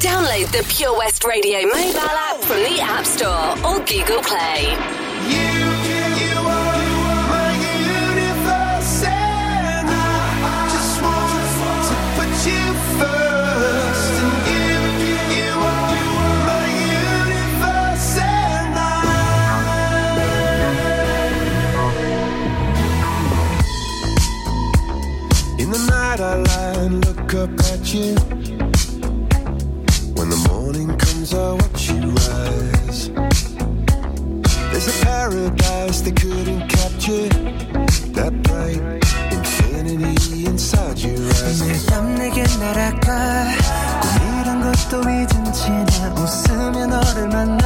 Download 0.00 0.52
the 0.52 0.64
Pure 0.68 0.98
West 0.98 1.24
Radio 1.24 1.62
mobile 1.62 1.98
app 1.98 2.40
from 2.42 2.58
the 2.58 2.80
App 2.80 3.06
Store 3.06 3.52
or 3.66 3.78
Google 3.86 4.22
Play. 4.22 4.76
You. 5.30 5.66
In 25.58 25.72
the 25.72 25.78
night 25.88 26.20
I 26.20 26.36
lie 26.36 26.84
and 26.84 27.04
look 27.06 27.34
up 27.34 27.50
at 27.72 27.94
you. 27.94 28.45
Paradise 35.96 36.00
they 36.02 36.12
couldn't 36.12 36.68
capture. 36.68 37.28
That 38.12 38.32
bright 38.42 38.80
infinity 39.32 40.46
inside 40.46 40.98
your 40.98 41.18
eyes. 41.18 41.62
내맘 41.62 42.14
내게 42.16 42.42
날아가 42.60 43.46
꿈이란 44.02 44.60
것도 44.62 45.00
잊은 45.02 45.52
채나 45.52 46.14
웃으며 46.14 46.86
너를 46.86 47.28
만나 47.28 47.65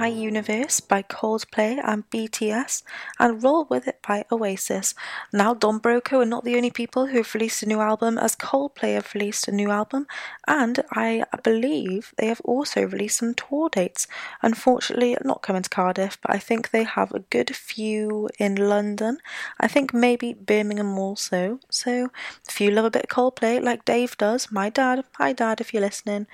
My 0.00 0.06
Universe 0.06 0.80
by 0.80 1.02
Coldplay 1.02 1.78
and 1.84 2.08
BTS, 2.08 2.82
and 3.18 3.42
Roll 3.42 3.66
With 3.68 3.86
It 3.86 3.98
by 4.00 4.24
Oasis. 4.32 4.94
Now, 5.30 5.52
Don 5.52 5.78
Broco 5.78 6.22
are 6.22 6.24
not 6.24 6.42
the 6.42 6.56
only 6.56 6.70
people 6.70 7.08
who 7.08 7.18
have 7.18 7.34
released 7.34 7.62
a 7.62 7.66
new 7.66 7.80
album, 7.80 8.16
as 8.16 8.34
Coldplay 8.34 8.94
have 8.94 9.12
released 9.12 9.46
a 9.46 9.52
new 9.52 9.70
album, 9.70 10.06
and 10.48 10.80
I 10.90 11.24
believe 11.44 12.14
they 12.16 12.28
have 12.28 12.40
also 12.46 12.86
released 12.86 13.18
some 13.18 13.34
tour 13.34 13.68
dates. 13.68 14.06
Unfortunately, 14.40 15.18
not 15.22 15.42
coming 15.42 15.60
to 15.60 15.68
Cardiff, 15.68 16.16
but 16.22 16.34
I 16.34 16.38
think 16.38 16.70
they 16.70 16.84
have 16.84 17.12
a 17.12 17.18
good 17.18 17.54
few 17.54 18.30
in 18.38 18.54
London. 18.54 19.18
I 19.60 19.68
think 19.68 19.92
maybe 19.92 20.32
Birmingham 20.32 20.98
also. 20.98 21.60
So, 21.68 22.08
if 22.48 22.58
you 22.58 22.70
love 22.70 22.86
a 22.86 22.90
bit 22.90 23.04
of 23.04 23.10
Coldplay, 23.10 23.62
like 23.62 23.84
Dave 23.84 24.16
does, 24.16 24.50
my 24.50 24.70
dad, 24.70 25.04
hi 25.18 25.34
dad, 25.34 25.60
if 25.60 25.74
you're 25.74 25.82
listening, 25.82 26.26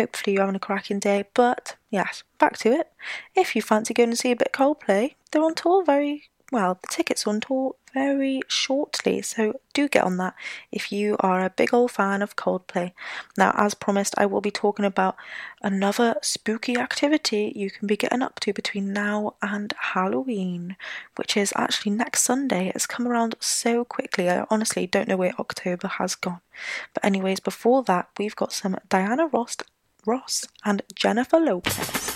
Hopefully 0.00 0.32
you're 0.32 0.42
having 0.42 0.56
a 0.56 0.60
cracking 0.60 0.98
day. 0.98 1.24
But 1.34 1.76
yes, 1.90 2.22
back 2.38 2.56
to 2.58 2.72
it. 2.72 2.90
If 3.34 3.54
you 3.54 3.60
fancy 3.60 3.92
going 3.92 4.08
to 4.10 4.16
see 4.16 4.30
a 4.30 4.36
bit 4.36 4.50
Coldplay, 4.50 5.14
they're 5.30 5.44
on 5.44 5.54
tour 5.54 5.84
very 5.84 6.30
well, 6.50 6.78
the 6.80 6.88
tickets 6.88 7.26
on 7.26 7.40
tour 7.40 7.76
very 7.92 8.40
shortly, 8.48 9.22
so 9.22 9.60
do 9.72 9.88
get 9.88 10.04
on 10.04 10.16
that 10.16 10.34
if 10.72 10.90
you 10.90 11.16
are 11.20 11.44
a 11.44 11.50
big 11.50 11.72
old 11.74 11.90
fan 11.90 12.22
of 12.22 12.34
Coldplay. 12.34 12.92
Now, 13.36 13.52
as 13.56 13.74
promised, 13.74 14.14
I 14.16 14.26
will 14.26 14.40
be 14.40 14.50
talking 14.50 14.84
about 14.84 15.16
another 15.62 16.16
spooky 16.22 16.76
activity 16.76 17.52
you 17.54 17.70
can 17.70 17.86
be 17.86 17.96
getting 17.96 18.22
up 18.22 18.40
to 18.40 18.52
between 18.52 18.92
now 18.92 19.34
and 19.42 19.74
Halloween, 19.78 20.76
which 21.16 21.36
is 21.36 21.52
actually 21.56 21.92
next 21.92 22.22
Sunday. 22.22 22.72
It's 22.74 22.86
come 22.86 23.06
around 23.06 23.34
so 23.38 23.84
quickly, 23.84 24.30
I 24.30 24.46
honestly 24.50 24.86
don't 24.86 25.08
know 25.08 25.16
where 25.16 25.34
October 25.38 25.88
has 25.88 26.14
gone. 26.14 26.40
But, 26.94 27.04
anyways, 27.04 27.40
before 27.40 27.82
that, 27.84 28.08
we've 28.18 28.36
got 28.36 28.52
some 28.52 28.76
Diana 28.88 29.26
Ross, 29.26 29.56
Ross 30.06 30.46
and 30.64 30.82
Jennifer 30.94 31.38
Lopez. 31.38 32.09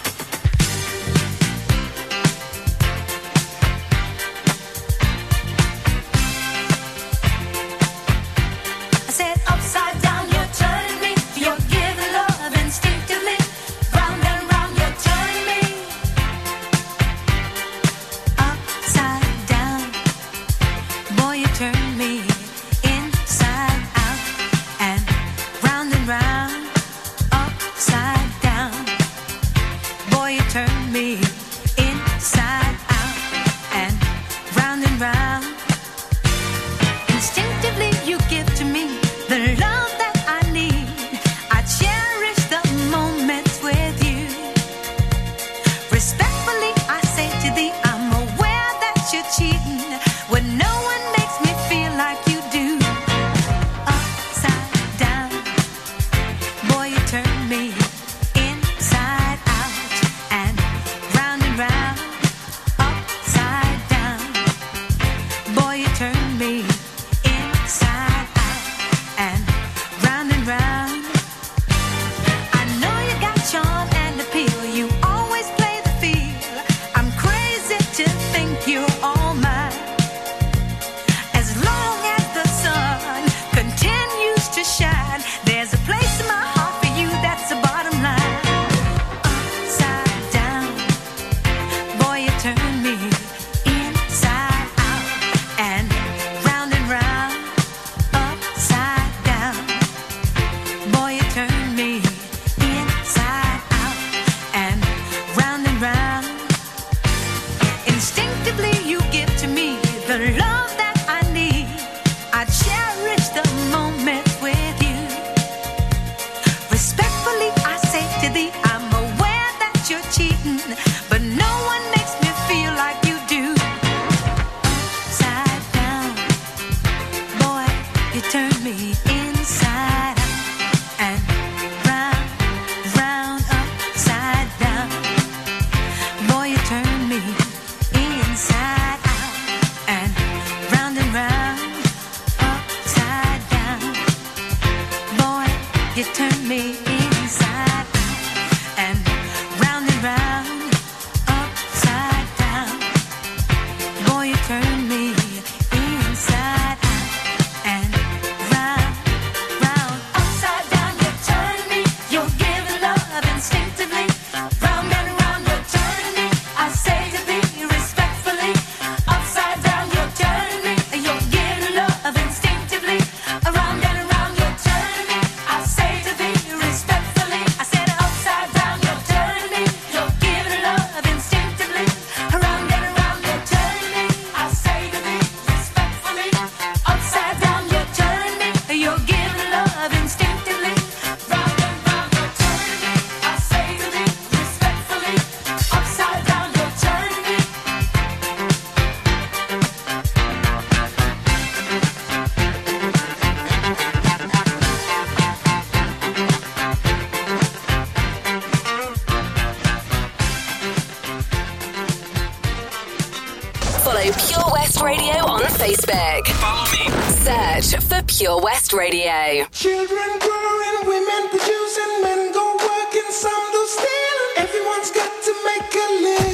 Facebook. 215.94 216.26
Follow 216.42 216.66
me. 216.72 216.84
Search 217.24 217.82
for 217.82 218.02
Pure 218.06 218.40
West 218.42 218.72
Radio. 218.72 219.46
Children 219.52 220.18
growing, 220.18 220.86
women 220.86 221.28
producing, 221.30 222.02
men 222.02 222.32
go 222.32 222.56
working, 222.56 223.10
some 223.10 223.44
do 223.52 223.66
stealing. 223.66 224.32
Everyone's 224.36 224.90
got 224.90 225.10
to 225.22 225.32
make 225.44 225.74
a 225.74 226.02
living. 226.02 226.33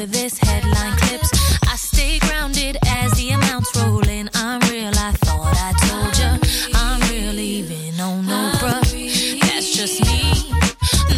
of 0.00 0.12
this 0.12 0.38
headline 0.38 0.96
clips. 0.96 1.30
I 1.68 1.76
stay 1.76 2.18
grounded 2.20 2.78
as 2.86 3.12
the 3.12 3.30
amounts 3.30 3.76
roll 3.76 4.06
in. 4.08 4.30
I'm 4.34 4.60
real, 4.70 4.92
I 4.96 5.12
thought 5.12 5.54
I 5.56 5.72
told 5.86 6.18
ya. 6.18 6.38
I'm 6.74 7.00
real, 7.10 7.38
even 7.38 8.00
on 8.00 8.26
no 8.26 8.52
bruh. 8.60 9.40
That's 9.40 9.74
just 9.76 10.00
me. 10.06 10.52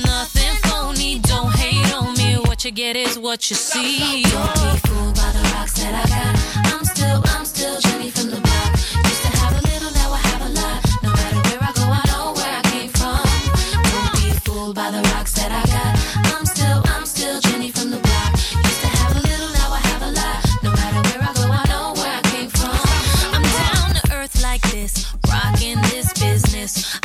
Nothing 0.04 0.56
phony, 0.64 1.20
don't 1.20 1.54
hate 1.54 1.94
on 1.94 2.14
me. 2.14 2.36
What 2.48 2.64
you 2.64 2.72
get 2.72 2.96
is 2.96 3.18
what 3.18 3.50
you 3.50 3.56
see. 3.56 4.24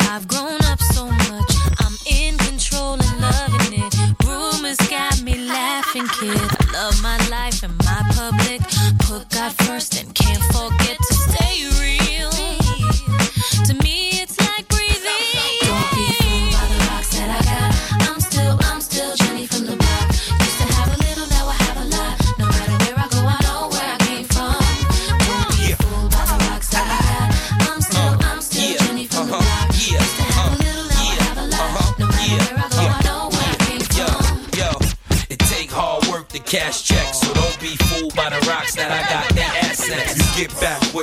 I've 0.00 0.26
grown 0.28 0.60
up 0.64 0.80
so 0.80 1.06
much, 1.06 1.17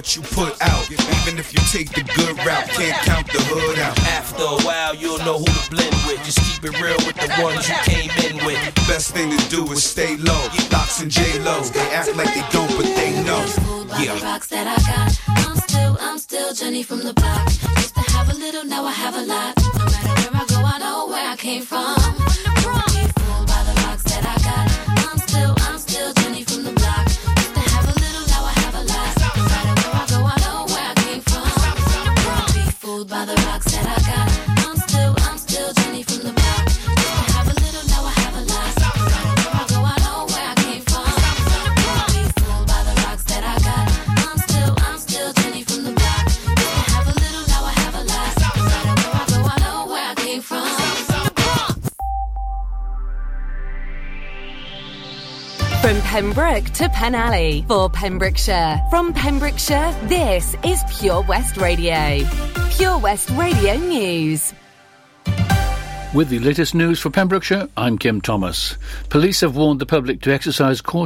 what 0.06 0.16
you 0.16 0.22
put 0.22 0.62
out. 0.62 0.86
Even 0.92 1.40
if 1.40 1.52
you 1.52 1.60
take 1.74 1.90
the 1.90 2.04
good 2.14 2.38
route, 2.46 2.70
can't 2.70 2.96
count 3.10 3.26
the 3.26 3.42
hood 3.50 3.80
out. 3.80 3.98
After 4.06 4.44
a 4.44 4.62
while, 4.62 4.94
you'll 4.94 5.18
know 5.26 5.40
who 5.40 5.46
to 5.46 5.70
blend 5.72 5.96
with. 6.06 6.22
Just 6.24 6.38
keep 6.46 6.64
it 6.64 6.80
real 6.80 6.98
with 7.10 7.16
the 7.16 7.30
ones 7.42 7.68
you 7.68 7.76
came 7.90 8.12
in 8.22 8.46
with. 8.46 8.62
Best 8.88 9.16
thing 9.16 9.36
to 9.36 9.50
do 9.50 9.66
is 9.72 9.84
stay 9.84 10.16
low. 10.18 10.48
Lox 10.72 11.02
and 11.02 11.10
J 11.10 11.40
Lo, 11.40 11.60
they 11.74 11.90
act 11.90 12.16
like 12.16 12.32
they 12.36 12.46
don't, 12.52 12.70
but 12.78 12.86
they 12.86 13.12
know. 13.26 13.42
Yeah. 13.98 14.14
the 14.14 14.22
rocks 14.24 14.48
that 14.50 14.68
I 14.68 14.78
got. 14.86 15.10
I'm 15.28 15.58
still, 15.58 15.98
I'm 16.00 16.20
still 16.20 16.54
Jenny 16.54 16.84
from 16.84 17.00
the 17.00 17.14
block. 17.14 17.50
Used 17.50 17.96
to 17.96 18.02
have 18.14 18.30
a 18.30 18.38
little, 18.38 18.64
now 18.64 18.86
I 18.86 18.92
have 18.92 19.16
a 19.16 19.26
lot. 19.26 19.58
No 19.58 19.86
matter 19.86 20.22
where 20.22 20.42
I 20.42 20.46
go, 20.46 20.58
I 20.62 20.78
know 20.78 21.08
where 21.08 21.32
I 21.32 21.36
came 21.36 21.64
from. 21.64 21.95
Pembroke 56.16 56.70
to 56.70 56.88
Penally 56.88 57.68
for 57.68 57.90
Pembrokeshire. 57.90 58.82
From 58.90 59.12
Pembrokeshire, 59.12 59.94
this 60.04 60.56
is 60.64 60.82
Pure 60.98 61.24
West 61.24 61.58
Radio. 61.58 62.26
Pure 62.72 63.00
West 63.00 63.30
Radio 63.32 63.76
News. 63.76 64.54
With 66.14 66.30
the 66.30 66.40
latest 66.40 66.74
news 66.74 67.02
for 67.02 67.10
Pembrokeshire, 67.10 67.68
I'm 67.76 67.98
Kim 67.98 68.22
Thomas. 68.22 68.78
Police 69.10 69.42
have 69.42 69.58
warned 69.58 69.82
the 69.82 69.86
public 69.86 70.22
to 70.22 70.32
exercise 70.34 70.80
caution. 70.80 71.04